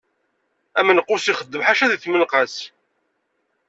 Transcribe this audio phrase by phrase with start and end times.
[0.79, 2.55] Amenqus ixeddem ḥaca di tmenqas.